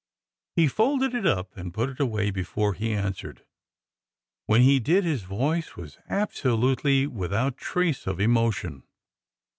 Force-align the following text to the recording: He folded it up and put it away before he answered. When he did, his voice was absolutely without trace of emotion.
He 0.55 0.67
folded 0.67 1.13
it 1.13 1.27
up 1.27 1.55
and 1.55 1.75
put 1.75 1.87
it 1.91 1.99
away 1.99 2.31
before 2.31 2.73
he 2.73 2.91
answered. 2.91 3.45
When 4.47 4.61
he 4.61 4.79
did, 4.79 5.03
his 5.03 5.21
voice 5.21 5.75
was 5.75 5.99
absolutely 6.09 7.05
without 7.05 7.55
trace 7.55 8.07
of 8.07 8.19
emotion. 8.19 8.81